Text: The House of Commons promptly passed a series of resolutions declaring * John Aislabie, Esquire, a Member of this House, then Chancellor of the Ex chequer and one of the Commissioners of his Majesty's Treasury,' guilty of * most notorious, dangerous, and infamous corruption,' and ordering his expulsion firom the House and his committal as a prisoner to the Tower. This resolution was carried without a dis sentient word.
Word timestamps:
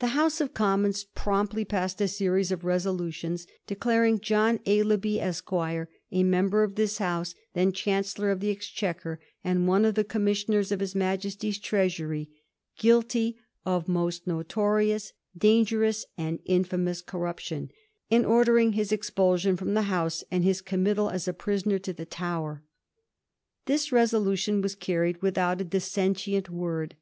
The 0.00 0.08
House 0.08 0.42
of 0.42 0.52
Commons 0.52 1.02
promptly 1.14 1.64
passed 1.64 1.98
a 2.02 2.08
series 2.08 2.52
of 2.52 2.62
resolutions 2.62 3.46
declaring 3.66 4.18
* 4.18 4.18
John 4.28 4.58
Aislabie, 4.66 5.16
Esquire, 5.18 5.88
a 6.12 6.22
Member 6.24 6.62
of 6.62 6.74
this 6.74 6.98
House, 6.98 7.34
then 7.54 7.72
Chancellor 7.72 8.28
of 8.28 8.40
the 8.40 8.50
Ex 8.50 8.66
chequer 8.68 9.16
and 9.42 9.66
one 9.66 9.86
of 9.86 9.94
the 9.94 10.04
Commissioners 10.04 10.70
of 10.70 10.80
his 10.80 10.94
Majesty's 10.94 11.58
Treasury,' 11.58 12.28
guilty 12.76 13.38
of 13.64 13.88
* 13.88 13.88
most 14.00 14.26
notorious, 14.26 15.14
dangerous, 15.34 16.04
and 16.18 16.40
infamous 16.44 17.00
corruption,' 17.00 17.70
and 18.10 18.26
ordering 18.26 18.74
his 18.74 18.92
expulsion 18.92 19.56
firom 19.56 19.72
the 19.72 19.82
House 19.88 20.22
and 20.30 20.44
his 20.44 20.60
committal 20.60 21.08
as 21.08 21.26
a 21.26 21.32
prisoner 21.32 21.78
to 21.78 21.94
the 21.94 22.04
Tower. 22.04 22.62
This 23.64 23.90
resolution 23.90 24.60
was 24.60 24.74
carried 24.74 25.22
without 25.22 25.62
a 25.62 25.64
dis 25.64 25.90
sentient 25.90 26.50
word. 26.50 26.94